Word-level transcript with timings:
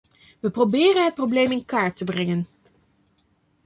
We 0.41 0.49
proberen 0.51 1.03
het 1.03 1.13
probleem 1.15 1.51
in 1.51 1.65
kaart 1.65 1.97
te 1.97 2.03
brengen. 2.03 2.47